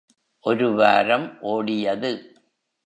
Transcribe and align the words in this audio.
ஒரு 0.45 0.67
வாரம் 0.73 1.37
ஓடியது. 1.43 2.11